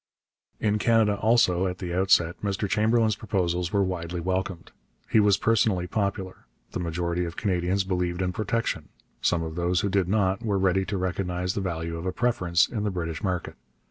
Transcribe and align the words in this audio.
In 0.59 0.79
Canada, 0.79 1.13
also, 1.17 1.67
at 1.67 1.77
the 1.77 1.93
outset, 1.93 2.41
Mr 2.41 2.67
Chamberlain's 2.67 3.15
proposals 3.15 3.71
were 3.71 3.83
widely 3.83 4.19
welcomed. 4.19 4.71
He 5.07 5.19
was 5.19 5.37
personally 5.37 5.85
popular. 5.85 6.47
The 6.71 6.79
majority 6.79 7.23
of 7.23 7.37
Canadians 7.37 7.83
believed 7.83 8.23
in 8.23 8.33
protection. 8.33 8.89
Some 9.21 9.43
of 9.43 9.53
those 9.53 9.81
who 9.81 9.89
did 9.89 10.07
not 10.07 10.41
were 10.43 10.57
ready 10.57 10.85
to 10.85 10.97
recognize 10.97 11.53
the 11.53 11.61
value 11.61 11.97
of 11.97 12.07
a 12.07 12.11
preference 12.11 12.67
in 12.67 12.81
the 12.83 12.89
British 12.89 13.21
market. 13.21 13.57